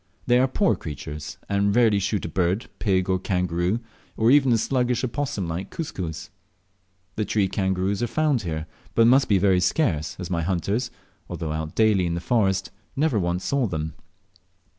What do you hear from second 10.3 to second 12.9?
my hunters, although out daily in the forest,